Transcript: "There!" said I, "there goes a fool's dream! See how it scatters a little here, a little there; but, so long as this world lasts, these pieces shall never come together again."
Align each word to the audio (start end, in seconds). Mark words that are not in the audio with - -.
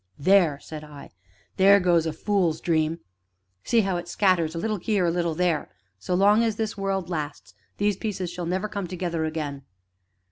"There!" 0.17 0.57
said 0.59 0.83
I, 0.83 1.11
"there 1.57 1.79
goes 1.79 2.07
a 2.07 2.11
fool's 2.11 2.59
dream! 2.59 3.01
See 3.63 3.81
how 3.81 3.97
it 3.97 4.07
scatters 4.07 4.55
a 4.55 4.57
little 4.57 4.79
here, 4.79 5.05
a 5.05 5.11
little 5.11 5.35
there; 5.35 5.65
but, 5.69 6.03
so 6.03 6.15
long 6.15 6.41
as 6.43 6.55
this 6.55 6.75
world 6.75 7.07
lasts, 7.07 7.53
these 7.77 7.97
pieces 7.97 8.31
shall 8.31 8.47
never 8.47 8.67
come 8.67 8.87
together 8.87 9.25
again." 9.25 9.61